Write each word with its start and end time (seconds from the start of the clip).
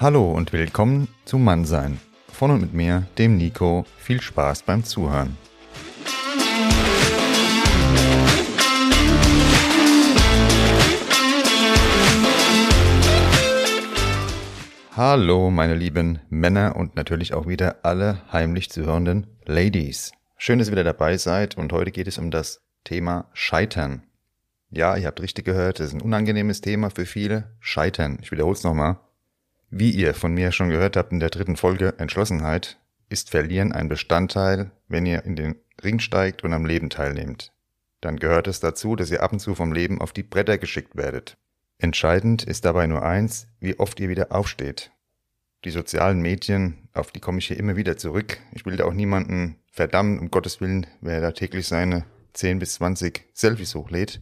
Hallo 0.00 0.30
und 0.30 0.52
willkommen 0.52 1.08
zu 1.24 1.38
Mannsein. 1.38 1.98
Von 2.32 2.52
und 2.52 2.60
mit 2.60 2.72
mir, 2.72 3.08
dem 3.18 3.36
Nico. 3.36 3.84
Viel 3.96 4.20
Spaß 4.20 4.62
beim 4.62 4.84
Zuhören. 4.84 5.36
Hallo, 14.94 15.50
meine 15.50 15.74
lieben 15.74 16.20
Männer 16.30 16.76
und 16.76 16.94
natürlich 16.94 17.34
auch 17.34 17.48
wieder 17.48 17.78
alle 17.82 18.20
heimlich 18.32 18.70
zuhörenden 18.70 19.26
Ladies. 19.46 20.12
Schön, 20.36 20.60
dass 20.60 20.68
ihr 20.68 20.72
wieder 20.72 20.84
dabei 20.84 21.16
seid 21.16 21.56
und 21.56 21.72
heute 21.72 21.90
geht 21.90 22.06
es 22.06 22.18
um 22.18 22.30
das 22.30 22.60
Thema 22.84 23.28
Scheitern. 23.32 24.04
Ja, 24.70 24.96
ihr 24.96 25.08
habt 25.08 25.20
richtig 25.20 25.44
gehört, 25.44 25.80
es 25.80 25.88
ist 25.88 25.94
ein 25.94 26.02
unangenehmes 26.02 26.60
Thema 26.60 26.90
für 26.90 27.04
viele. 27.04 27.56
Scheitern. 27.58 28.20
Ich 28.22 28.30
wiederhole 28.30 28.54
es 28.54 28.62
nochmal. 28.62 28.98
Wie 29.70 29.90
ihr 29.90 30.14
von 30.14 30.32
mir 30.32 30.50
schon 30.52 30.70
gehört 30.70 30.96
habt 30.96 31.12
in 31.12 31.20
der 31.20 31.28
dritten 31.28 31.56
Folge 31.56 31.94
Entschlossenheit, 31.98 32.78
ist 33.10 33.30
Verlieren 33.30 33.72
ein 33.72 33.88
Bestandteil, 33.88 34.70
wenn 34.88 35.04
ihr 35.04 35.24
in 35.24 35.36
den 35.36 35.56
Ring 35.82 35.98
steigt 35.98 36.42
und 36.42 36.52
am 36.54 36.64
Leben 36.64 36.88
teilnehmt. 36.88 37.52
Dann 38.00 38.16
gehört 38.16 38.46
es 38.46 38.60
dazu, 38.60 38.96
dass 38.96 39.10
ihr 39.10 39.22
ab 39.22 39.32
und 39.32 39.40
zu 39.40 39.54
vom 39.54 39.72
Leben 39.72 40.00
auf 40.00 40.12
die 40.12 40.22
Bretter 40.22 40.56
geschickt 40.56 40.96
werdet. 40.96 41.36
Entscheidend 41.78 42.44
ist 42.44 42.64
dabei 42.64 42.86
nur 42.86 43.02
eins, 43.02 43.46
wie 43.60 43.78
oft 43.78 44.00
ihr 44.00 44.08
wieder 44.08 44.32
aufsteht. 44.32 44.90
Die 45.64 45.70
sozialen 45.70 46.20
Medien, 46.20 46.88
auf 46.94 47.10
die 47.12 47.20
komme 47.20 47.38
ich 47.38 47.48
hier 47.48 47.58
immer 47.58 47.76
wieder 47.76 47.96
zurück. 47.96 48.38
Ich 48.52 48.64
will 48.64 48.76
da 48.76 48.84
auch 48.84 48.94
niemanden 48.94 49.56
verdammen, 49.70 50.18
um 50.18 50.30
Gottes 50.30 50.60
Willen, 50.60 50.86
wer 51.00 51.20
da 51.20 51.32
täglich 51.32 51.66
seine 51.66 52.04
10 52.32 52.58
bis 52.58 52.74
20 52.74 53.26
Selfies 53.34 53.74
hochlädt. 53.74 54.20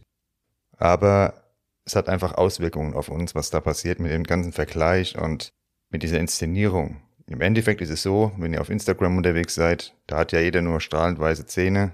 Aber 0.77 1.46
es 1.87 1.95
hat 1.95 2.09
einfach 2.09 2.33
Auswirkungen 2.33 2.93
auf 2.93 3.07
uns, 3.07 3.33
was 3.33 3.49
da 3.49 3.61
passiert 3.61 4.01
mit 4.01 4.11
dem 4.11 4.25
ganzen 4.25 4.51
Vergleich 4.51 5.17
und 5.17 5.53
mit 5.89 6.03
dieser 6.03 6.19
Inszenierung. 6.19 6.97
Im 7.27 7.39
Endeffekt 7.39 7.81
ist 7.81 7.89
es 7.89 8.03
so, 8.03 8.33
wenn 8.37 8.53
ihr 8.53 8.59
auf 8.59 8.69
Instagram 8.69 9.15
unterwegs 9.15 9.55
seid, 9.55 9.95
da 10.05 10.17
hat 10.17 10.33
ja 10.33 10.41
jeder 10.41 10.61
nur 10.61 10.81
strahlend 10.81 11.17
weiße 11.17 11.45
Zähne, 11.45 11.93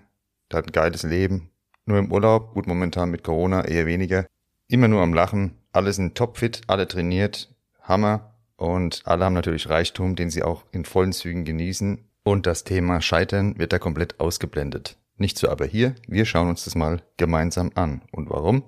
da 0.50 0.58
hat 0.58 0.66
ein 0.68 0.72
geiles 0.72 1.04
Leben, 1.04 1.52
nur 1.86 2.00
im 2.00 2.12
Urlaub, 2.12 2.56
gut 2.56 2.66
momentan 2.66 3.12
mit 3.12 3.24
Corona 3.24 3.66
eher 3.66 3.86
weniger, 3.86 4.26
immer 4.68 4.88
nur 4.88 5.04
am 5.04 5.14
Lachen, 5.14 5.60
alle 5.72 5.94
sind 5.94 6.16
topfit, 6.16 6.62
alle 6.66 6.88
trainiert, 6.88 7.56
Hammer 7.84 8.34
und 8.56 9.04
alle 9.06 9.26
haben 9.26 9.34
natürlich 9.34 9.70
Reichtum, 9.70 10.16
den 10.16 10.32
sie 10.32 10.42
auch 10.42 10.64
in 10.72 10.86
vollen 10.86 11.14
Zügen 11.14 11.46
genießen 11.46 12.04
und 12.24 12.48
das 12.48 12.64
Thema 12.64 13.00
Scheitern 13.00 13.60
wird 13.60 13.74
da 13.74 13.78
komplett 13.78 14.20
ausgeblendet. 14.20 14.98
Nicht 15.18 15.38
so 15.38 15.50
aber 15.50 15.66
hier, 15.66 15.94
wir 16.08 16.26
schauen 16.26 16.50
uns 16.50 16.64
das 16.64 16.74
mal 16.74 17.04
gemeinsam 17.18 17.70
an. 17.76 18.02
Und 18.12 18.32
warum? 18.32 18.64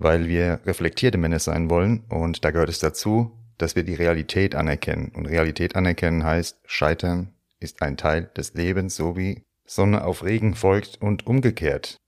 Weil 0.00 0.28
wir 0.28 0.60
reflektierte 0.64 1.18
Männer 1.18 1.38
sein 1.38 1.68
wollen 1.68 2.04
und 2.08 2.44
da 2.44 2.50
gehört 2.50 2.70
es 2.70 2.78
dazu, 2.78 3.32
dass 3.58 3.76
wir 3.76 3.84
die 3.84 3.94
Realität 3.94 4.54
anerkennen. 4.54 5.12
Und 5.14 5.26
Realität 5.26 5.76
anerkennen 5.76 6.24
heißt, 6.24 6.58
Scheitern 6.64 7.34
ist 7.60 7.82
ein 7.82 7.98
Teil 7.98 8.30
des 8.34 8.54
Lebens, 8.54 8.96
so 8.96 9.16
wie 9.16 9.42
Sonne 9.66 10.02
auf 10.04 10.24
Regen 10.24 10.54
folgt 10.54 11.00
und 11.02 11.26
umgekehrt. 11.26 11.98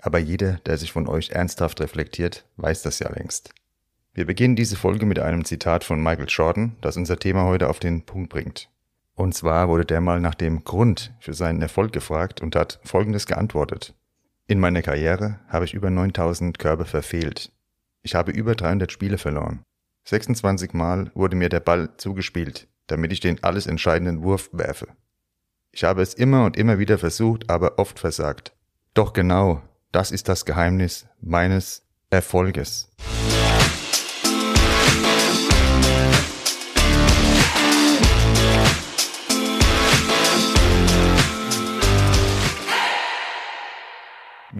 Aber 0.00 0.18
jeder, 0.18 0.54
der 0.64 0.78
sich 0.78 0.92
von 0.92 1.06
euch 1.06 1.30
ernsthaft 1.30 1.80
reflektiert, 1.82 2.46
weiß 2.56 2.82
das 2.82 2.98
ja 3.00 3.10
längst. 3.10 3.52
Wir 4.14 4.24
beginnen 4.24 4.56
diese 4.56 4.76
Folge 4.76 5.04
mit 5.04 5.18
einem 5.18 5.44
Zitat 5.44 5.84
von 5.84 6.02
Michael 6.02 6.26
Jordan, 6.26 6.76
das 6.80 6.96
unser 6.96 7.18
Thema 7.18 7.44
heute 7.44 7.68
auf 7.68 7.80
den 7.80 8.06
Punkt 8.06 8.30
bringt. 8.30 8.70
Und 9.14 9.34
zwar 9.34 9.68
wurde 9.68 9.84
der 9.84 10.00
mal 10.00 10.20
nach 10.20 10.34
dem 10.34 10.64
Grund 10.64 11.12
für 11.20 11.34
seinen 11.34 11.60
Erfolg 11.60 11.92
gefragt 11.92 12.40
und 12.40 12.56
hat 12.56 12.80
Folgendes 12.82 13.26
geantwortet. 13.26 13.94
In 14.50 14.58
meiner 14.58 14.82
Karriere 14.82 15.38
habe 15.46 15.64
ich 15.64 15.74
über 15.74 15.90
9000 15.90 16.58
Körbe 16.58 16.84
verfehlt. 16.84 17.52
Ich 18.02 18.16
habe 18.16 18.32
über 18.32 18.56
300 18.56 18.90
Spiele 18.90 19.16
verloren. 19.16 19.62
26 20.06 20.72
Mal 20.74 21.12
wurde 21.14 21.36
mir 21.36 21.48
der 21.48 21.60
Ball 21.60 21.90
zugespielt, 21.98 22.66
damit 22.88 23.12
ich 23.12 23.20
den 23.20 23.44
alles 23.44 23.68
entscheidenden 23.68 24.24
Wurf 24.24 24.50
werfe. 24.52 24.88
Ich 25.70 25.84
habe 25.84 26.02
es 26.02 26.14
immer 26.14 26.44
und 26.44 26.56
immer 26.56 26.80
wieder 26.80 26.98
versucht, 26.98 27.48
aber 27.48 27.78
oft 27.78 28.00
versagt. 28.00 28.52
Doch 28.92 29.12
genau 29.12 29.62
das 29.92 30.10
ist 30.10 30.28
das 30.28 30.44
Geheimnis 30.44 31.06
meines 31.20 31.86
Erfolges. 32.10 32.90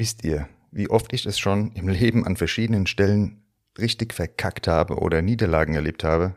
Wisst 0.01 0.25
ihr, 0.25 0.49
wie 0.71 0.89
oft 0.89 1.13
ich 1.13 1.27
es 1.27 1.39
schon 1.39 1.73
im 1.73 1.87
Leben 1.87 2.27
an 2.27 2.39
verschiedenen 2.39 2.87
Stellen 2.87 3.43
richtig 3.79 4.15
verkackt 4.15 4.67
habe 4.67 4.97
oder 4.97 5.21
Niederlagen 5.21 5.75
erlebt 5.75 6.05
habe? 6.05 6.37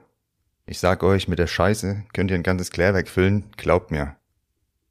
Ich 0.66 0.80
sag 0.80 1.02
euch, 1.02 1.30
mit 1.30 1.40
der 1.40 1.48
Scheiße 1.48 2.04
könnt 2.12 2.30
ihr 2.30 2.36
ein 2.36 2.44
ganzes 2.44 2.72
Klärwerk 2.72 3.08
füllen, 3.08 3.46
glaubt 3.56 3.90
mir. 3.90 4.18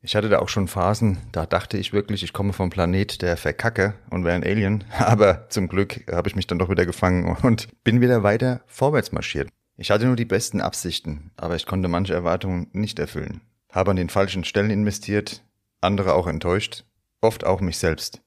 Ich 0.01 0.17
hatte 0.17 0.31
da 0.31 0.39
auch 0.39 0.49
schon 0.49 0.69
Phasen, 0.69 1.19
da 1.33 1.45
dachte 1.45 1.77
ich 1.77 1.93
wirklich, 1.93 2.23
ich 2.23 2.33
komme 2.33 2.55
vom 2.55 2.71
Planet 2.71 3.21
der 3.21 3.37
Verkacke 3.37 3.93
und 4.09 4.25
wäre 4.25 4.37
ein 4.37 4.43
Alien, 4.43 4.85
aber 4.99 5.51
zum 5.51 5.69
Glück 5.69 6.11
habe 6.11 6.31
ich 6.31 6.35
mich 6.35 6.47
dann 6.47 6.59
doch 6.59 6.71
wieder 6.71 6.87
gefangen 6.87 7.37
und 7.43 7.69
bin 7.85 8.01
wieder 8.01 8.23
weiter 8.23 8.63
vorwärts 8.65 9.13
marschiert. 9.13 9.51
Ich 9.77 9.91
hatte 9.91 10.07
nur 10.07 10.17
die 10.17 10.25
besten 10.25 10.63
Absichten, 10.63 11.31
aber 11.37 11.57
ich 11.57 11.67
konnte 11.67 11.89
manche 11.89 12.15
Erwartungen 12.15 12.69
nicht 12.73 12.99
erfüllen. 12.99 13.43
Habe 13.71 13.91
an 13.91 13.99
den 13.99 14.09
falschen 14.09 14.45
Stellen 14.45 14.71
investiert, 14.71 15.45
andere 15.83 16.15
auch 16.15 16.27
enttäuscht, 16.27 16.87
oft 17.21 17.45
auch 17.45 17.61
mich 17.61 17.77
selbst. 17.77 18.23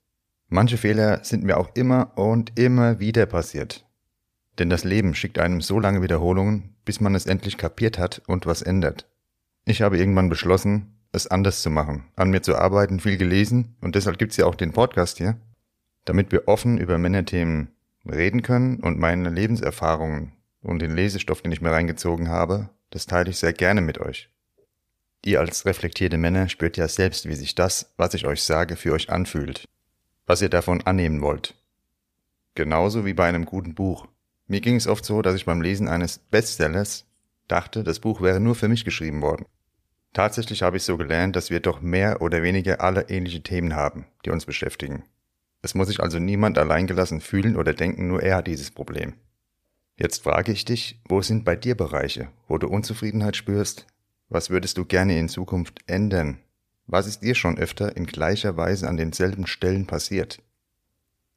Manche 0.47 0.77
Fehler 0.77 1.23
sind 1.23 1.43
mir 1.43 1.57
auch 1.57 1.71
immer 1.73 2.11
und 2.17 2.57
immer 2.57 2.99
wieder 2.99 3.25
passiert. 3.25 3.83
Denn 4.59 4.69
das 4.69 4.83
Leben 4.83 5.15
schickt 5.15 5.39
einem 5.39 5.59
so 5.59 5.79
lange 5.79 6.03
Wiederholungen, 6.03 6.75
bis 6.85 7.01
man 7.01 7.15
es 7.15 7.25
endlich 7.25 7.57
kapiert 7.57 7.97
hat 7.97 8.21
und 8.27 8.45
was 8.45 8.61
ändert. 8.61 9.09
Ich 9.65 9.81
habe 9.81 9.97
irgendwann 9.97 10.29
beschlossen, 10.29 10.99
es 11.11 11.25
anders 11.27 11.63
zu 11.63 11.71
machen, 11.71 12.05
an 12.15 12.29
mir 12.29 12.43
zu 12.43 12.55
arbeiten, 12.55 12.99
viel 12.99 13.17
gelesen 13.17 13.75
und 13.81 13.95
deshalb 13.95 14.19
gibt's 14.19 14.37
ja 14.37 14.45
auch 14.45 14.53
den 14.53 14.71
Podcast 14.71 15.17
hier, 15.17 15.37
damit 16.05 16.31
wir 16.31 16.47
offen 16.47 16.77
über 16.77 16.99
Männerthemen 16.99 17.69
reden 18.05 18.43
können 18.43 18.79
und 18.81 18.99
meine 18.99 19.29
Lebenserfahrungen 19.29 20.33
und 20.61 20.79
den 20.79 20.95
Lesestoff, 20.95 21.41
den 21.41 21.51
ich 21.51 21.61
mir 21.61 21.71
reingezogen 21.71 22.29
habe, 22.29 22.69
das 22.91 23.07
teile 23.07 23.31
ich 23.31 23.37
sehr 23.37 23.53
gerne 23.53 23.81
mit 23.81 23.97
euch. 23.97 24.29
Ihr 25.25 25.39
als 25.39 25.65
reflektierte 25.65 26.19
Männer 26.19 26.49
spürt 26.49 26.77
ja 26.77 26.87
selbst, 26.87 27.27
wie 27.27 27.33
sich 27.33 27.55
das, 27.55 27.93
was 27.97 28.13
ich 28.13 28.27
euch 28.27 28.43
sage, 28.43 28.75
für 28.75 28.93
euch 28.93 29.09
anfühlt 29.09 29.65
was 30.25 30.41
ihr 30.41 30.49
davon 30.49 30.81
annehmen 30.81 31.21
wollt. 31.21 31.55
Genauso 32.55 33.05
wie 33.05 33.13
bei 33.13 33.27
einem 33.27 33.45
guten 33.45 33.75
Buch. 33.75 34.07
Mir 34.47 34.61
ging 34.61 34.75
es 34.75 34.87
oft 34.87 35.05
so, 35.05 35.21
dass 35.21 35.35
ich 35.35 35.45
beim 35.45 35.61
Lesen 35.61 35.87
eines 35.87 36.19
Bestsellers 36.19 37.05
dachte, 37.47 37.83
das 37.83 37.99
Buch 37.99 38.21
wäre 38.21 38.39
nur 38.39 38.55
für 38.55 38.67
mich 38.67 38.85
geschrieben 38.85 39.21
worden. 39.21 39.45
Tatsächlich 40.13 40.61
habe 40.61 40.77
ich 40.77 40.83
so 40.83 40.95
gelernt, 40.97 41.35
dass 41.35 41.49
wir 41.49 41.59
doch 41.59 41.81
mehr 41.81 42.21
oder 42.21 42.41
weniger 42.41 42.79
alle 42.81 43.09
ähnliche 43.09 43.43
Themen 43.43 43.75
haben, 43.75 44.05
die 44.25 44.29
uns 44.29 44.45
beschäftigen. 44.45 45.03
Es 45.61 45.75
muss 45.75 45.87
sich 45.87 45.99
also 45.99 46.19
niemand 46.19 46.57
alleingelassen 46.57 47.19
fühlen 47.21 47.57
oder 47.57 47.73
denken, 47.73 48.07
nur 48.07 48.23
er 48.23 48.37
hat 48.37 48.47
dieses 48.47 48.71
Problem. 48.71 49.15
Jetzt 49.97 50.23
frage 50.23 50.51
ich 50.51 50.63
dich, 50.63 51.01
wo 51.09 51.21
sind 51.21 51.43
bei 51.43 51.55
dir 51.55 51.75
Bereiche, 51.75 52.29
wo 52.47 52.57
du 52.57 52.67
Unzufriedenheit 52.67 53.35
spürst? 53.35 53.87
Was 54.29 54.49
würdest 54.49 54.77
du 54.77 54.85
gerne 54.85 55.17
in 55.19 55.27
Zukunft 55.27 55.81
ändern? 55.87 56.39
Was 56.87 57.07
ist 57.07 57.23
dir 57.23 57.33
schon 57.33 57.57
öfter 57.57 57.97
in 57.97 58.05
gleicher 58.05 58.57
Weise 58.57 58.87
an 58.87 58.95
denselben 58.95 59.47
Stellen 59.47 59.87
passiert? 59.87 60.43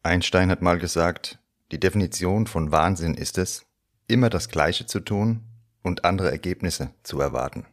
Einstein 0.02 0.50
hat 0.50 0.60
mal 0.60 0.78
gesagt, 0.78 1.38
die 1.72 1.80
Definition 1.80 2.46
von 2.46 2.70
Wahnsinn 2.70 3.14
ist 3.14 3.38
es, 3.38 3.64
immer 4.08 4.28
das 4.28 4.50
Gleiche 4.50 4.84
zu 4.84 5.00
tun 5.00 5.44
und 5.82 6.04
andere 6.04 6.30
Ergebnisse 6.30 6.90
zu 7.02 7.18
erwarten. 7.20 7.64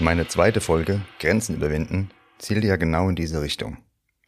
Meine 0.00 0.26
zweite 0.26 0.60
Folge, 0.60 1.00
Grenzen 1.20 1.54
überwinden, 1.54 2.10
zielt 2.38 2.64
ja 2.64 2.74
genau 2.74 3.08
in 3.08 3.14
diese 3.14 3.40
Richtung 3.40 3.76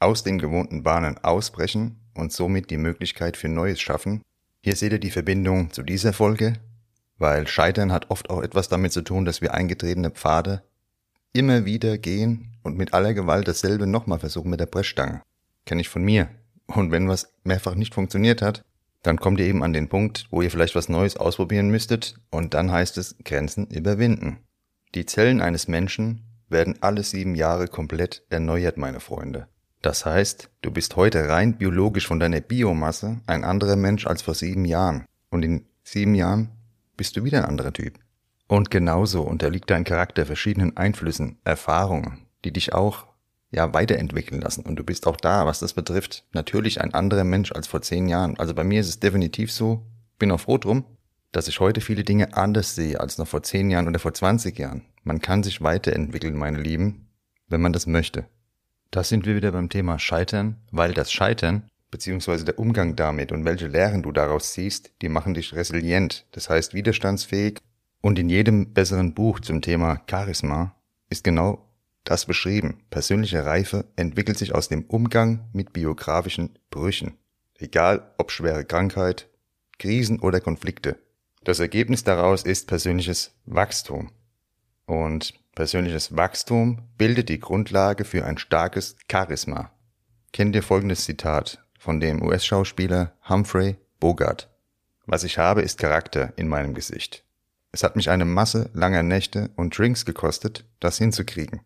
aus 0.05 0.23
den 0.23 0.39
gewohnten 0.39 0.83
Bahnen 0.83 1.17
ausbrechen 1.19 1.99
und 2.15 2.31
somit 2.31 2.71
die 2.71 2.77
Möglichkeit 2.77 3.37
für 3.39 3.49
Neues 3.49 3.81
schaffen. 3.81 4.23
Hier 4.63 4.77
seht 4.77 4.93
ihr 4.93 4.99
die 4.99 5.11
Verbindung 5.11 5.73
zu 5.73 5.83
dieser 5.83 6.13
Folge, 6.13 6.55
weil 7.17 7.47
Scheitern 7.47 7.91
hat 7.91 8.11
oft 8.11 8.29
auch 8.29 8.43
etwas 8.43 8.69
damit 8.69 8.93
zu 8.93 9.03
tun, 9.03 9.25
dass 9.25 9.41
wir 9.41 9.55
eingetretene 9.55 10.11
Pfade 10.11 10.63
immer 11.33 11.65
wieder 11.65 11.97
gehen 11.97 12.53
und 12.63 12.77
mit 12.77 12.93
aller 12.93 13.15
Gewalt 13.15 13.49
dasselbe 13.49 13.87
nochmal 13.87 14.19
versuchen 14.19 14.51
mit 14.51 14.61
der 14.61 14.67
Brechstange. 14.67 15.23
Kenne 15.65 15.81
ich 15.81 15.89
von 15.89 16.05
mir. 16.05 16.29
Und 16.67 16.93
wenn 16.93 17.09
was 17.09 17.33
mehrfach 17.43 17.75
nicht 17.75 17.95
funktioniert 17.95 18.43
hat, 18.43 18.63
dann 19.03 19.19
kommt 19.19 19.41
ihr 19.41 19.47
eben 19.47 19.63
an 19.63 19.73
den 19.73 19.89
Punkt, 19.89 20.27
wo 20.31 20.43
ihr 20.43 20.51
vielleicht 20.51 20.75
was 20.75 20.89
Neues 20.89 21.17
ausprobieren 21.17 21.71
müsstet 21.71 22.17
und 22.31 22.55
dann 22.55 22.71
heißt 22.71 22.99
es 22.99 23.17
Grenzen 23.25 23.67
überwinden. 23.69 24.39
Die 24.95 25.07
Zellen 25.07 25.41
eines 25.41 25.67
Menschen 25.67 26.25
werden 26.49 26.77
alle 26.81 27.03
sieben 27.03 27.35
Jahre 27.35 27.69
komplett 27.69 28.23
erneuert, 28.31 28.77
meine 28.77 29.01
Freunde. 29.01 29.49
Das 29.85 30.07
heißt, 30.07 30.49
du 30.63 30.71
bist 30.71 30.97
heute 30.97 31.29
rein 31.29 31.59
biologisch 31.59 32.07
von 32.07 32.19
deiner 32.19 32.41
Biomasse 32.41 33.21
ein 33.27 33.45
anderer 33.45 33.77
Mensch 33.77 34.07
als 34.07 34.23
vor 34.23 34.33
sieben 34.33 34.65
Jahren. 34.65 35.05
Und 35.29 35.45
in 35.45 35.67
sieben 35.83 36.15
Jahren 36.15 36.53
bist 36.97 37.19
du 37.19 37.25
wieder 37.25 37.43
ein 37.43 37.51
anderer 37.51 37.75
Typ. 37.75 37.99
Und 38.49 38.71
genauso 38.71 39.21
unterliegt 39.21 39.69
dein 39.69 39.85
Charakter 39.85 40.25
verschiedenen 40.25 40.75
Einflüssen, 40.79 41.37
Erfahrungen, 41.45 42.25
die 42.47 42.53
dich 42.55 42.73
auch 42.73 43.05
ja 43.51 43.75
weiterentwickeln 43.75 44.41
lassen. 44.41 44.65
Und 44.65 44.77
du 44.77 44.85
bist 44.85 45.07
auch 45.07 45.19
da, 45.19 45.45
was 45.45 45.59
das 45.59 45.75
betrifft, 45.75 46.25
natürlich 46.33 46.81
ein 46.81 46.95
anderer 46.95 47.25
Mensch 47.25 47.53
als 47.53 47.67
vor 47.67 47.83
zehn 47.83 48.09
Jahren. 48.09 48.39
Also 48.39 48.55
bei 48.55 48.65
mir 48.65 48.81
ist 48.81 48.89
es 48.89 49.01
definitiv 49.01 49.53
so, 49.53 49.85
bin 50.19 50.31
auch 50.31 50.41
froh 50.41 50.57
drum, 50.57 50.87
dass 51.31 51.47
ich 51.47 51.61
heute 51.61 51.83
viele 51.83 52.05
Dinge 52.05 52.35
anders 52.35 52.75
sehe 52.75 52.99
als 52.99 53.19
noch 53.19 53.29
vor 53.29 53.43
zehn 53.43 53.69
Jahren 53.69 53.87
oder 53.87 53.99
vor 53.99 54.15
20 54.15 54.59
Jahren. 54.59 54.87
Man 55.03 55.21
kann 55.21 55.43
sich 55.43 55.61
weiterentwickeln, 55.61 56.39
meine 56.39 56.63
Lieben, 56.63 57.11
wenn 57.49 57.61
man 57.61 57.75
das 57.75 57.87
möchte. 57.87 58.25
Da 58.95 59.03
sind 59.03 59.27
wir 59.27 59.35
wieder 59.35 59.51
beim 59.51 59.71
Thema 59.71 59.99
Scheitern, 59.99 60.55
weil 60.71 60.95
das 60.95 61.11
Scheitern 61.11 61.69
beziehungsweise 61.91 62.45
der 62.45 62.61
Umgang 62.61 62.95
damit 62.95 63.33
und 63.33 63.45
welche 63.45 63.67
Lehren 63.67 64.05
du 64.05 64.13
daraus 64.13 64.53
ziehst, 64.53 64.93
die 65.03 65.09
machen 65.09 65.35
dich 65.35 65.53
resilient, 65.53 66.27
das 66.31 66.49
heißt 66.49 66.75
widerstandsfähig. 66.75 67.59
Und 68.01 68.21
in 68.21 68.29
jedem 68.29 68.73
besseren 68.73 69.13
Buch 69.13 69.41
zum 69.41 69.63
Thema 69.63 70.01
Charisma 70.09 70.77
ist 71.11 71.25
genau 71.25 71.69
das 72.05 72.25
beschrieben. 72.25 72.85
Persönliche 72.91 73.45
Reife 73.45 73.85
entwickelt 73.97 74.39
sich 74.39 74.55
aus 74.55 74.69
dem 74.69 74.85
Umgang 74.85 75.49
mit 75.53 75.73
biografischen 75.73 76.57
Brüchen. 76.71 77.19
Egal 77.59 78.15
ob 78.17 78.31
schwere 78.31 78.65
Krankheit, 78.65 79.29
Krisen 79.81 80.21
oder 80.21 80.41
Konflikte. 80.41 81.01
Das 81.43 81.59
Ergebnis 81.59 82.05
daraus 82.05 82.45
ist 82.45 82.69
persönliches 82.69 83.35
Wachstum. 83.45 84.13
Und 84.87 85.35
persönliches 85.55 86.17
Wachstum 86.17 86.89
bildet 86.99 87.29
die 87.29 87.41
Grundlage 87.41 88.05
für 88.05 88.25
ein 88.25 88.39
starkes 88.39 88.97
Charisma. 89.11 89.71
Kennt 90.33 90.55
ihr 90.55 90.63
folgendes 90.63 91.05
Zitat 91.05 91.65
von 91.79 92.01
dem 92.01 92.23
US-Schauspieler 92.23 93.13
Humphrey 93.29 93.77
Bogart. 94.01 94.51
Was 95.07 95.25
ich 95.25 95.39
habe, 95.39 95.63
ist 95.63 95.79
Charakter 95.79 96.33
in 96.37 96.49
meinem 96.49 96.75
Gesicht. 96.75 97.25
Es 97.73 97.83
hat 97.83 97.97
mich 97.97 98.11
eine 98.11 98.25
Masse 98.25 98.71
langer 98.73 99.03
Nächte 99.03 99.51
und 99.57 99.77
Drinks 99.77 100.05
gekostet, 100.05 100.65
das 100.81 100.99
hinzukriegen. 100.99 101.61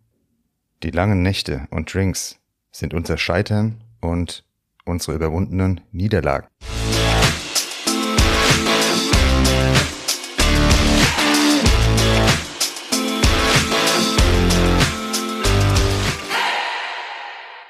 Die 0.83 0.91
langen 0.91 1.23
Nächte 1.23 1.67
und 1.71 1.93
Drinks 1.93 2.39
sind 2.71 2.95
unser 2.95 3.19
Scheitern 3.19 3.85
und 4.01 4.45
unsere 4.85 5.17
überwundenen 5.17 5.81
Niederlagen. 5.93 6.49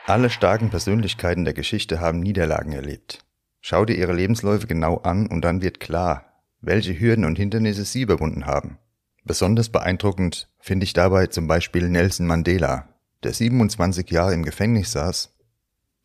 Alle 0.09 0.31
starken 0.31 0.71
Persönlichkeiten 0.71 1.45
der 1.45 1.53
Geschichte 1.53 2.01
haben 2.01 2.21
Niederlagen 2.21 2.73
erlebt. 2.73 3.27
Schau 3.61 3.85
dir 3.85 3.95
ihre 3.95 4.15
Lebensläufe 4.15 4.67
genau 4.67 4.97
an 4.97 5.27
und 5.27 5.43
dann 5.43 5.61
wird 5.61 5.81
klar, 5.81 6.43
welche 6.63 6.99
Hürden 6.99 7.27
und 7.27 7.37
Hindernisse 7.37 7.85
sie 7.85 8.01
überwunden 8.01 8.47
haben. 8.47 8.79
Besonders 9.25 9.69
beeindruckend 9.69 10.49
finde 10.61 10.85
ich 10.85 10.95
dabei 10.95 11.27
zum 11.27 11.47
Beispiel 11.47 11.91
Nelson 11.91 12.27
Mandela, 12.27 12.89
der 13.23 13.35
27 13.35 14.11
Jahre 14.11 14.33
im 14.33 14.45
Gefängnis 14.45 14.93
saß, 14.93 15.37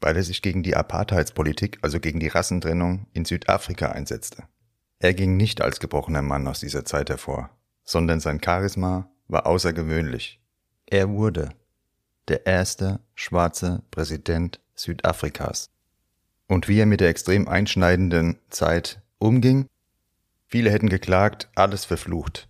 weil 0.02 0.18
er 0.18 0.24
sich 0.24 0.42
gegen 0.42 0.64
die 0.64 0.76
Apartheidspolitik, 0.76 1.80
also 1.82 2.02
gegen 2.02 2.20
die 2.20 2.28
Rassentrennung 2.28 3.08
in 3.14 3.24
Südafrika 3.24 3.94
einsetzte. 3.94 4.44
Er 5.00 5.14
ging 5.14 5.38
nicht 5.38 5.62
als 5.62 5.80
gebrochener 5.80 6.24
Mann 6.24 6.46
aus 6.50 6.60
dieser 6.60 6.84
Zeit 6.84 7.10
hervor, 7.10 7.52
sondern 7.86 8.20
sein 8.20 8.42
Charisma 8.44 9.10
war 9.30 9.48
außergewöhnlich. 9.48 10.42
Er 10.88 11.10
wurde 11.10 11.52
der 12.28 12.46
erste 12.46 13.00
schwarze 13.16 13.84
Präsident 13.92 14.60
Südafrikas. 14.76 15.70
Und 16.48 16.68
wie 16.68 16.80
er 16.80 16.86
mit 16.86 17.00
der 17.00 17.10
extrem 17.10 17.48
einschneidenden 17.48 18.40
Zeit 18.50 19.02
umging? 19.18 19.68
Viele 20.48 20.72
hätten 20.72 20.90
geklagt, 20.90 21.50
alles 21.56 21.86
verflucht. 21.86 22.50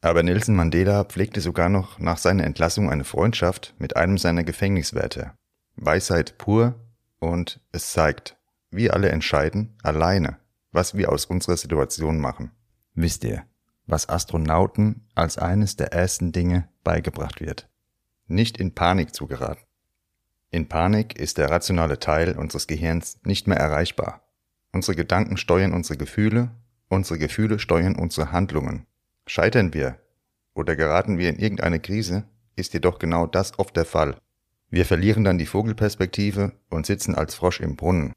Aber 0.00 0.22
Nelson 0.22 0.56
Mandela 0.56 1.04
pflegte 1.04 1.40
sogar 1.40 1.68
noch 1.68 1.98
nach 1.98 2.18
seiner 2.18 2.44
Entlassung 2.44 2.90
eine 2.90 3.04
Freundschaft 3.04 3.74
mit 3.78 3.96
einem 3.96 4.18
seiner 4.18 4.42
Gefängniswärter. 4.42 5.36
Weisheit 5.76 6.38
pur 6.38 6.74
und 7.18 7.60
es 7.70 7.92
zeigt, 7.92 8.36
wir 8.70 8.94
alle 8.94 9.10
entscheiden 9.10 9.76
alleine, 9.82 10.38
was 10.72 10.96
wir 10.96 11.12
aus 11.12 11.26
unserer 11.26 11.56
Situation 11.56 12.18
machen. 12.18 12.50
Wisst 12.94 13.22
ihr, 13.24 13.44
was 13.86 14.08
Astronauten 14.08 15.06
als 15.14 15.38
eines 15.38 15.76
der 15.76 15.92
ersten 15.92 16.32
Dinge 16.32 16.68
beigebracht 16.82 17.40
wird? 17.40 17.68
Nicht 18.32 18.56
in 18.56 18.74
Panik 18.74 19.14
zu 19.14 19.26
geraten. 19.26 19.60
In 20.50 20.66
Panik 20.66 21.18
ist 21.18 21.36
der 21.36 21.50
rationale 21.50 21.98
Teil 21.98 22.38
unseres 22.38 22.66
Gehirns 22.66 23.20
nicht 23.24 23.46
mehr 23.46 23.58
erreichbar. 23.58 24.22
Unsere 24.72 24.96
Gedanken 24.96 25.36
steuern 25.36 25.74
unsere 25.74 25.98
Gefühle, 25.98 26.50
unsere 26.88 27.18
Gefühle 27.18 27.58
steuern 27.58 27.94
unsere 27.94 28.32
Handlungen. 28.32 28.86
Scheitern 29.26 29.74
wir 29.74 29.98
oder 30.54 30.76
geraten 30.76 31.18
wir 31.18 31.28
in 31.28 31.38
irgendeine 31.38 31.78
Krise, 31.78 32.24
ist 32.56 32.72
jedoch 32.72 32.98
genau 32.98 33.26
das 33.26 33.58
oft 33.58 33.76
der 33.76 33.84
Fall. 33.84 34.16
Wir 34.70 34.86
verlieren 34.86 35.24
dann 35.24 35.36
die 35.36 35.44
Vogelperspektive 35.44 36.52
und 36.70 36.86
sitzen 36.86 37.14
als 37.14 37.34
Frosch 37.34 37.60
im 37.60 37.76
Brunnen. 37.76 38.14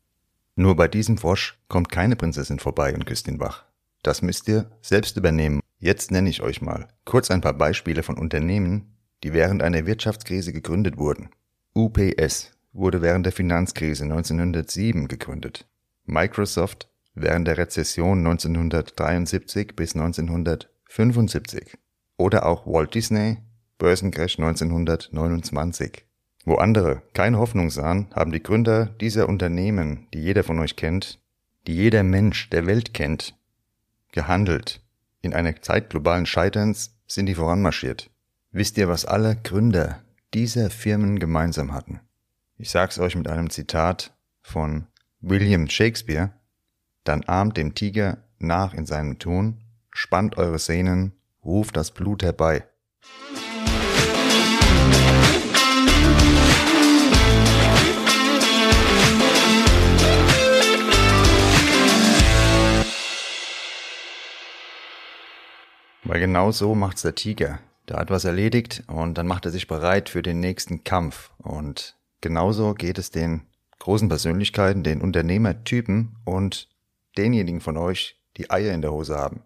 Nur 0.56 0.78
bei 0.78 0.88
diesem 0.88 1.18
Frosch 1.18 1.60
kommt 1.68 1.92
keine 1.92 2.16
Prinzessin 2.16 2.60
vorbei 2.60 2.94
und 2.94 3.06
küsst 3.06 3.28
ihn 3.28 3.42
wach. 3.42 3.66
Das 4.02 4.22
müsst 4.22 4.48
ihr 4.48 4.72
selbst 4.82 5.18
übernehmen. 5.18 5.60
Jetzt 5.78 6.10
nenne 6.10 6.30
ich 6.30 6.42
euch 6.42 6.62
mal 6.62 6.88
kurz 7.04 7.32
ein 7.32 7.42
paar 7.42 7.52
Beispiele 7.54 8.02
von 8.02 8.18
Unternehmen, 8.18 8.95
die 9.26 9.34
während 9.34 9.64
einer 9.64 9.88
Wirtschaftskrise 9.88 10.54
gegründet 10.54 10.98
wurden. 10.98 11.30
UPS 11.74 12.52
wurde 12.74 13.02
während 13.02 13.26
der 13.26 13.34
Finanzkrise 13.34 14.04
1907 14.04 15.08
gegründet. 15.08 15.68
Microsoft 16.06 16.88
während 17.16 17.48
der 17.48 17.58
Rezession 17.58 18.20
1973 18.20 19.76
bis 19.76 19.96
1900 19.96 20.70
75 20.88 21.76
oder 22.18 22.46
auch 22.46 22.68
Walt 22.68 22.94
Disney, 22.94 23.38
Börsencrash 23.80 24.38
1929. 24.38 26.06
Wo 26.46 26.58
andere 26.58 27.02
keine 27.14 27.40
Hoffnung 27.40 27.72
sahen, 27.72 28.08
haben 28.14 28.32
die 28.32 28.44
Gründer 28.44 28.86
dieser 29.02 29.28
Unternehmen, 29.28 30.08
die 30.14 30.20
jeder 30.20 30.44
von 30.44 30.60
euch 30.60 30.76
kennt, 30.76 31.20
die 31.66 31.74
jeder 31.74 32.04
Mensch 32.04 32.52
der 32.52 32.68
Welt 32.68 32.94
kennt, 32.94 33.36
gehandelt. 34.12 34.84
In 35.22 35.34
einer 35.34 35.60
Zeit 35.64 35.90
globalen 35.90 36.28
Scheiterns 36.28 36.96
sind 37.08 37.26
die 37.26 37.34
voranmarschiert. 37.34 38.12
Wisst 38.58 38.78
ihr, 38.78 38.88
was 38.88 39.04
alle 39.04 39.36
Gründer 39.36 40.02
dieser 40.34 40.70
Firmen 40.70 41.20
gemeinsam 41.20 41.74
hatten? 41.74 42.00
Ich 42.58 42.70
sag's 42.70 42.98
euch 43.00 43.18
mit 43.18 43.28
einem 43.28 43.50
Zitat 43.50 44.16
von 44.42 44.88
William 45.20 45.68
Shakespeare. 45.68 46.32
Dann 47.04 47.26
ahmt 47.26 47.58
dem 47.58 47.76
Tiger 47.76 48.20
nach 48.40 48.74
in 48.74 48.86
seinem 48.86 49.20
Tun 49.20 49.60
spannt 49.92 50.38
eure 50.38 50.58
Sehnen, 50.58 51.12
ruft 51.44 51.76
das 51.76 51.92
Blut 51.92 52.24
herbei. 52.24 52.66
Weil 66.06 66.22
genau 66.22 66.52
so 66.52 66.74
macht's 66.74 67.02
der 67.02 67.16
Tiger. 67.16 67.60
Der 67.88 67.98
hat 67.98 68.10
was 68.10 68.26
erledigt 68.26 68.84
und 68.88 69.18
dann 69.18 69.28
macht 69.28 69.46
er 69.46 69.52
sich 69.52 69.68
bereit 69.68 70.10
für 70.10 70.22
den 70.22 70.40
nächsten 70.40 70.84
Kampf. 70.84 71.32
Und 71.38 71.98
genauso 72.22 72.74
geht 72.74 72.98
es 72.98 73.12
den 73.12 73.44
großen 73.80 74.10
Persönlichkeiten, 74.10 74.84
den 74.84 75.02
Unternehmertypen 75.02 76.16
und 76.26 76.70
denjenigen 77.18 77.62
von 77.62 77.78
euch, 77.78 78.20
die 78.38 78.50
Eier 78.50 78.74
in 78.74 78.82
der 78.82 78.92
Hose 78.92 79.16
haben. 79.16 79.44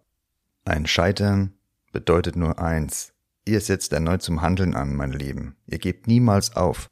Ein 0.64 0.88
Scheitern 0.88 1.54
bedeutet 1.92 2.36
nur 2.36 2.60
eins. 2.60 3.14
Ihr 3.46 3.62
setzt 3.62 3.92
erneut 3.94 4.22
zum 4.22 4.42
Handeln 4.42 4.76
an, 4.76 4.96
meine 4.96 5.18
Lieben. 5.18 5.56
Ihr 5.66 5.80
gebt 5.80 6.08
niemals 6.08 6.56
auf. 6.56 6.88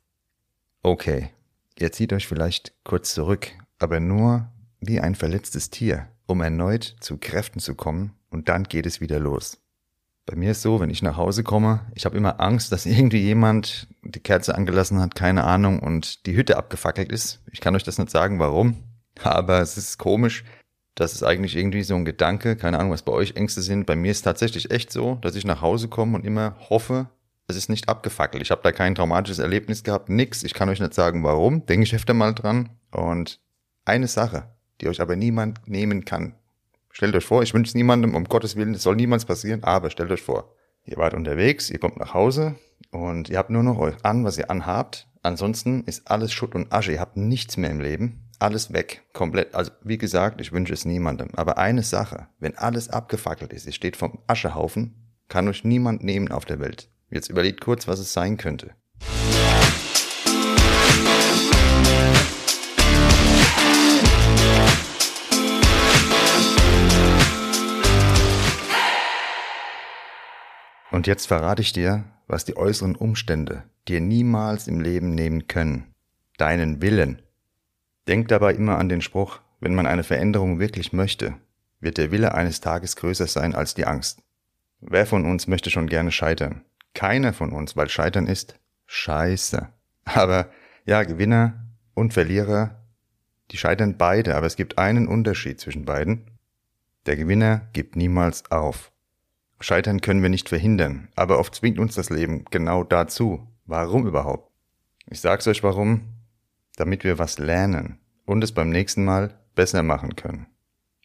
Okay, 0.84 1.30
ihr 1.78 1.92
zieht 1.92 2.14
euch 2.14 2.28
vielleicht 2.28 2.74
kurz 2.84 3.14
zurück, 3.14 3.50
aber 3.80 4.00
nur 4.00 4.52
wie 4.80 5.00
ein 5.00 5.16
verletztes 5.16 5.70
Tier, 5.70 6.08
um 6.26 6.42
erneut 6.42 6.96
zu 7.00 7.18
Kräften 7.18 7.60
zu 7.60 7.76
kommen 7.76 8.14
und 8.30 8.50
dann 8.50 8.64
geht 8.64 8.86
es 8.86 9.02
wieder 9.02 9.20
los. 9.20 9.60
Bei 10.28 10.36
mir 10.36 10.52
ist 10.52 10.62
so, 10.62 10.82
wenn 10.82 10.90
ich 10.90 11.02
nach 11.02 11.16
Hause 11.16 11.42
komme, 11.42 11.80
ich 11.96 12.06
habe 12.06 12.18
immer 12.18 12.42
Angst, 12.42 12.74
dass 12.74 12.86
irgendwie 12.86 13.22
jemand 13.22 13.88
die 14.04 14.20
Kerze 14.20 14.54
angelassen 14.54 15.00
hat, 15.00 15.16
keine 15.16 15.46
Ahnung, 15.46 15.80
und 15.80 16.26
die 16.26 16.36
Hütte 16.36 16.58
abgefackelt 16.58 17.12
ist. 17.12 17.42
Ich 17.52 17.62
kann 17.62 17.76
euch 17.76 17.84
das 17.84 17.98
nicht 17.98 18.12
sagen, 18.12 18.38
warum, 18.38 18.76
aber 19.24 19.62
es 19.62 19.78
ist 19.78 19.98
komisch. 19.98 20.44
Das 20.96 21.14
ist 21.14 21.24
eigentlich 21.24 21.56
irgendwie 21.56 21.84
so 21.84 21.96
ein 21.96 22.06
Gedanke. 22.06 22.56
Keine 22.56 22.80
Ahnung, 22.80 22.92
was 22.92 23.04
bei 23.04 23.12
euch 23.12 23.36
Ängste 23.36 23.62
sind. 23.62 23.86
Bei 23.86 23.96
mir 23.96 24.12
ist 24.12 24.24
tatsächlich 24.24 24.72
echt 24.72 24.92
so, 24.92 25.16
dass 25.22 25.36
ich 25.36 25.46
nach 25.46 25.62
Hause 25.62 25.90
komme 25.90 26.18
und 26.18 26.26
immer 26.26 26.56
hoffe, 26.70 27.08
es 27.48 27.56
ist 27.56 27.70
nicht 27.70 27.88
abgefackelt. 27.88 28.42
Ich 28.42 28.52
habe 28.52 28.62
da 28.64 28.72
kein 28.72 28.96
traumatisches 28.96 29.40
Erlebnis 29.40 29.84
gehabt, 29.84 30.10
nix. 30.10 30.44
Ich 30.44 30.56
kann 30.56 30.70
euch 30.70 30.80
nicht 30.80 30.96
sagen, 30.96 31.24
warum. 31.24 31.66
Denke 31.68 31.84
ich 31.86 31.96
öfter 31.96 32.16
mal 32.16 32.34
dran. 32.34 32.72
Und 32.92 33.40
eine 33.86 34.08
Sache, 34.08 34.50
die 34.82 34.88
euch 34.88 35.00
aber 35.00 35.16
niemand 35.16 35.68
nehmen 35.68 36.04
kann. 36.04 36.34
Stellt 36.98 37.16
euch 37.16 37.26
vor, 37.26 37.44
ich 37.44 37.54
wünsche 37.54 37.70
es 37.70 37.76
niemandem, 37.76 38.16
um 38.16 38.24
Gottes 38.24 38.56
Willen, 38.56 38.74
es 38.74 38.82
soll 38.82 38.96
niemals 38.96 39.24
passieren, 39.24 39.64
aber 39.64 39.92
stellt 39.92 40.10
euch 40.10 40.24
vor, 40.24 40.56
ihr 40.84 40.98
wart 40.98 41.14
unterwegs, 41.14 41.70
ihr 41.70 41.78
kommt 41.78 41.98
nach 41.98 42.16
Hause 42.16 42.56
und 42.90 43.30
ihr 43.30 43.38
habt 43.38 43.52
nur 43.52 43.62
noch 43.62 43.78
euch 43.78 43.94
an, 44.02 44.26
was 44.26 44.40
ihr 44.40 44.50
anhabt. 44.50 45.08
Ansonsten 45.22 45.84
ist 45.84 46.10
alles 46.10 46.34
Schutt 46.34 46.56
und 46.56 46.74
Asche. 46.74 46.94
Ihr 46.94 47.00
habt 47.00 47.16
nichts 47.16 47.56
mehr 47.56 47.70
im 47.70 47.82
Leben 47.82 48.24
alles 48.40 48.74
weg, 48.74 49.04
komplett. 49.14 49.54
Also 49.54 49.72
wie 49.84 50.00
gesagt, 50.00 50.42
ich 50.42 50.52
wünsche 50.52 50.74
es 50.74 50.86
niemandem. 50.86 51.30
Aber 51.36 51.60
eine 51.60 51.84
Sache, 51.84 52.30
wenn 52.40 52.58
alles 52.58 52.90
abgefackelt 52.90 53.54
ist, 53.54 53.68
es 53.68 53.76
steht 53.76 53.96
vom 53.96 54.18
Aschehaufen, 54.26 54.96
kann 55.28 55.48
euch 55.48 55.64
niemand 55.64 56.04
nehmen 56.04 56.32
auf 56.32 56.46
der 56.46 56.60
Welt. 56.60 56.90
Jetzt 57.12 57.30
überlegt 57.30 57.62
kurz, 57.62 57.88
was 57.88 58.00
es 58.00 58.12
sein 58.12 58.38
könnte. 58.38 58.74
Und 70.98 71.06
jetzt 71.06 71.28
verrate 71.28 71.62
ich 71.62 71.74
dir, 71.74 72.06
was 72.26 72.44
die 72.44 72.58
äußeren 72.58 72.96
Umstände 72.96 73.62
dir 73.88 74.02
niemals 74.02 74.68
im 74.68 74.80
Leben 74.80 75.14
nehmen 75.14 75.48
können. 75.48 75.94
Deinen 76.40 76.82
Willen. 76.82 77.22
Denk 78.08 78.30
dabei 78.30 78.56
immer 78.56 78.80
an 78.80 78.90
den 78.90 79.02
Spruch, 79.02 79.40
wenn 79.60 79.76
man 79.76 79.86
eine 79.86 80.02
Veränderung 80.02 80.58
wirklich 80.58 80.94
möchte, 80.94 81.36
wird 81.80 82.00
der 82.00 82.10
Wille 82.10 82.34
eines 82.34 82.62
Tages 82.62 82.96
größer 82.96 83.28
sein 83.28 83.54
als 83.54 83.76
die 83.76 83.86
Angst. 83.86 84.24
Wer 84.80 85.06
von 85.06 85.24
uns 85.26 85.46
möchte 85.46 85.70
schon 85.70 85.86
gerne 85.86 86.12
scheitern? 86.12 86.66
Keiner 86.96 87.32
von 87.32 87.52
uns, 87.52 87.78
weil 87.78 87.90
Scheitern 87.90 88.26
ist 88.26 88.60
scheiße. 88.88 89.70
Aber 90.04 90.50
ja, 90.88 91.04
Gewinner 91.04 91.64
und 91.94 92.16
Verlierer, 92.16 92.88
die 93.52 93.58
scheitern 93.58 94.00
beide, 94.00 94.36
aber 94.36 94.48
es 94.48 94.56
gibt 94.56 94.80
einen 94.80 95.08
Unterschied 95.08 95.62
zwischen 95.62 95.86
beiden. 95.86 96.32
Der 97.06 97.18
Gewinner 97.18 97.68
gibt 97.74 97.96
niemals 97.96 98.50
auf. 98.50 98.92
Scheitern 99.60 100.02
können 100.02 100.22
wir 100.22 100.30
nicht 100.30 100.50
verhindern, 100.50 101.10
aber 101.16 101.40
oft 101.40 101.56
zwingt 101.56 101.80
uns 101.80 101.96
das 101.96 102.10
Leben 102.10 102.46
genau 102.52 102.84
dazu. 102.84 103.48
Warum 103.66 104.08
überhaupt? 104.08 104.52
Ich 105.10 105.20
sag's 105.20 105.48
euch 105.48 105.64
warum, 105.64 106.14
damit 106.76 107.04
wir 107.04 107.18
was 107.18 107.40
lernen 107.40 108.00
und 108.26 108.44
es 108.44 108.52
beim 108.52 108.70
nächsten 108.70 109.04
Mal 109.04 109.40
besser 109.56 109.84
machen 109.84 110.16
können. 110.16 110.48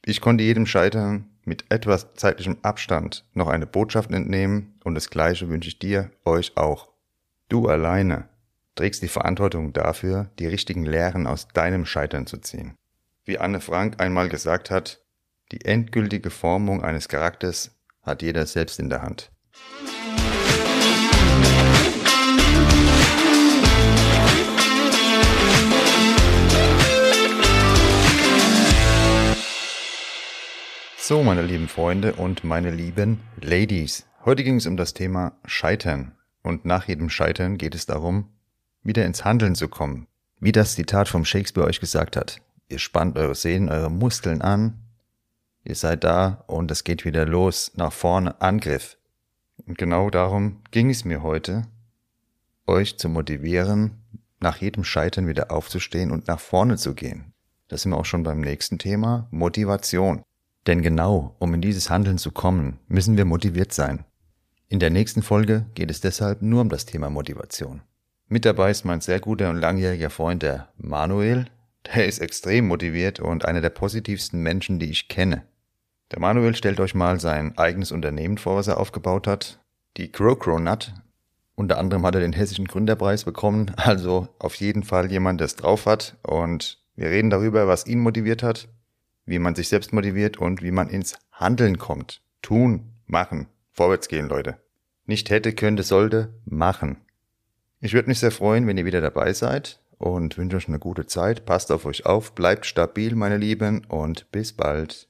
Ich 0.05 0.21
konnte 0.21 0.45
jedem 0.45 0.67
Scheitern 0.67 1.31
mit 1.45 1.65
etwas 1.71 2.15
zeitlichem 2.15 2.59
Abstand 2.63 3.25
noch 3.33 3.49
eine 3.49 3.67
Botschaft 3.67 4.11
entnehmen 4.11 4.79
und 4.85 4.95
das 4.95 5.11
gleiche 5.11 5.49
wünsche 5.49 5.69
ich 5.69 5.79
dir, 5.79 6.11
euch 6.25 6.57
auch. 6.57 6.93
Du 7.49 7.69
alleine 7.69 8.29
trägst 8.75 9.03
die 9.03 9.09
Verantwortung 9.09 9.73
dafür, 9.73 10.31
die 10.39 10.47
richtigen 10.47 10.85
Lehren 10.85 11.27
aus 11.27 11.49
deinem 11.49 11.87
Scheitern 11.87 12.27
zu 12.27 12.39
ziehen. 12.39 12.75
Wie 13.25 13.39
Anne 13.39 13.61
Frank 13.61 14.01
einmal 14.01 14.29
gesagt 14.29 14.71
hat, 14.71 15.01
die 15.53 15.65
endgültige 15.65 16.31
Formung 16.31 16.83
eines 16.83 17.09
Charakters 17.09 17.77
hat 18.03 18.23
jeder 18.23 18.47
selbst 18.47 18.79
in 18.79 18.91
der 18.91 19.03
Hand. 19.03 19.31
So, 31.05 31.23
meine 31.23 31.43
lieben 31.43 31.69
Freunde 31.69 32.15
und 32.15 32.45
meine 32.45 32.71
lieben 32.71 33.21
Ladies. 33.41 34.07
Heute 34.25 34.45
ging 34.45 34.57
es 34.57 34.67
um 34.67 34.77
das 34.77 34.95
Thema 34.95 35.33
Scheitern. 35.45 36.17
Und 36.43 36.65
nach 36.65 36.87
jedem 36.87 37.11
Scheitern 37.11 37.59
geht 37.59 37.75
es 37.75 37.87
darum, 37.87 38.29
wieder 38.83 39.05
ins 39.05 39.25
Handeln 39.25 39.55
zu 39.55 39.69
kommen. 39.69 40.07
Wie 40.41 40.53
das 40.53 40.75
Zitat 40.75 41.09
vom 41.09 41.25
Shakespeare 41.25 41.67
euch 41.67 41.81
gesagt 41.81 42.17
hat. 42.17 42.41
Ihr 42.69 42.79
spannt 42.79 43.19
eure 43.19 43.35
Sehnen, 43.35 43.69
eure 43.69 43.91
Muskeln 43.91 44.43
an. 44.43 44.82
Ihr 45.65 45.75
seid 45.75 46.05
da 46.05 46.45
und 46.47 46.71
es 46.71 46.85
geht 46.85 47.05
wieder 47.05 47.25
los. 47.25 47.73
Nach 47.77 47.93
vorne, 47.93 48.41
Angriff. 48.41 48.97
Und 49.67 49.79
genau 49.79 50.11
darum 50.11 50.61
ging 50.71 50.91
es 50.91 51.05
mir 51.05 51.23
heute, 51.23 51.63
euch 52.67 52.99
zu 52.99 53.09
motivieren, 53.09 54.03
nach 54.41 54.57
jedem 54.57 54.85
Scheitern 54.85 55.29
wieder 55.29 55.51
aufzustehen 55.51 56.11
und 56.11 56.27
nach 56.27 56.41
vorne 56.41 56.77
zu 56.77 56.95
gehen. 56.95 57.33
Das 57.69 57.83
sind 57.83 57.93
wir 57.93 57.99
auch 57.99 58.05
schon 58.05 58.25
beim 58.25 58.41
nächsten 58.41 58.79
Thema, 58.79 59.29
Motivation. 59.31 60.23
Denn 60.67 60.83
genau, 60.83 61.37
um 61.39 61.55
in 61.55 61.61
dieses 61.61 61.91
Handeln 61.91 62.19
zu 62.19 62.31
kommen, 62.31 62.79
müssen 62.89 63.17
wir 63.17 63.25
motiviert 63.25 63.73
sein. 63.73 64.05
In 64.69 64.79
der 64.79 64.91
nächsten 64.91 65.23
Folge 65.23 65.67
geht 65.75 65.91
es 65.91 66.01
deshalb 66.01 66.43
nur 66.43 66.61
um 66.63 66.69
das 66.69 66.87
Thema 66.87 67.11
Motivation. 67.11 67.83
Mit 68.29 68.45
dabei 68.45 68.71
ist 68.71 68.85
mein 68.85 69.01
sehr 69.01 69.21
guter 69.21 69.51
und 69.51 69.57
langjähriger 69.57 70.11
Freund, 70.11 70.43
der 70.43 70.69
Manuel. 70.77 71.47
Der 71.87 72.07
ist 72.07 72.21
extrem 72.21 72.69
motiviert 72.69 73.21
und 73.21 73.45
einer 73.45 73.61
der 73.61 73.71
positivsten 73.71 74.41
Menschen, 74.41 74.79
die 74.79 74.91
ich 74.91 75.09
kenne. 75.09 75.43
Der 76.13 76.21
Manuel 76.21 76.55
stellt 76.55 76.79
euch 76.79 76.95
mal 76.95 77.19
sein 77.21 77.57
eigenes 77.57 77.91
Unternehmen 77.91 78.37
vor, 78.37 78.57
was 78.57 78.69
er 78.69 78.79
aufgebaut 78.79 79.27
hat. 79.27 79.61
Die 79.97 80.13
Crocronut. 80.13 80.93
Unter 81.55 81.79
anderem 81.79 82.05
hat 82.05 82.15
er 82.15 82.21
den 82.21 82.35
hessischen 82.35 82.67
Gründerpreis 82.67 83.25
bekommen, 83.25 83.73
also 83.77 84.29
auf 84.39 84.55
jeden 84.57 84.83
Fall 84.83 85.11
jemand, 85.11 85.41
der 85.41 85.47
es 85.47 85.57
drauf 85.57 85.87
hat. 85.87 86.19
Und 86.23 86.83
wir 86.97 87.09
reden 87.09 87.31
darüber, 87.31 87.67
was 87.67 87.87
ihn 87.87 88.01
motiviert 88.01 88.43
hat, 88.43 88.69
wie 89.25 89.39
man 89.39 89.55
sich 89.55 89.69
selbst 89.69 89.95
motiviert 89.95 90.37
und 90.37 90.63
wie 90.63 90.71
man 90.71 90.91
ins 90.91 91.19
Handeln 91.31 91.79
kommt. 91.79 92.23
Tun, 92.43 92.93
machen, 93.07 93.49
vorwärts 93.71 94.09
gehen, 94.09 94.29
Leute. 94.29 94.59
Nicht 95.07 95.31
hätte, 95.31 95.55
könnte, 95.55 95.83
sollte, 95.83 96.35
machen. 96.45 96.99
Ich 97.81 97.95
würde 97.95 98.09
mich 98.09 98.19
sehr 98.19 98.31
freuen, 98.31 98.67
wenn 98.67 98.77
ihr 98.77 98.85
wieder 98.85 99.01
dabei 99.01 99.33
seid 99.33 99.81
und 99.97 100.37
wünsche 100.37 100.59
euch 100.59 100.69
eine 100.69 100.79
gute 100.79 101.07
Zeit. 101.07 101.47
Passt 101.47 101.73
auf 101.73 101.87
euch 101.87 102.05
auf, 102.05 102.35
bleibt 102.35 102.67
stabil, 102.67 103.15
meine 103.15 103.39
Lieben, 103.39 103.85
und 103.87 104.31
bis 104.31 104.53
bald. 104.53 105.09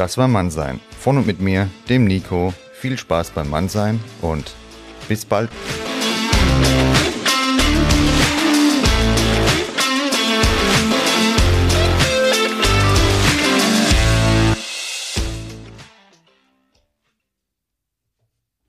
Das 0.00 0.16
war 0.16 0.28
Mannsein. 0.28 0.80
Von 0.98 1.18
und 1.18 1.26
mit 1.26 1.42
mir, 1.42 1.68
dem 1.90 2.06
Nico. 2.06 2.54
Viel 2.72 2.96
Spaß 2.96 3.32
beim 3.32 3.50
Mannsein 3.50 4.00
und 4.22 4.54
bis 5.08 5.26
bald. 5.26 5.50